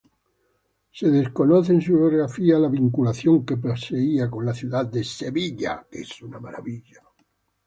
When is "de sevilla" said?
4.87-5.85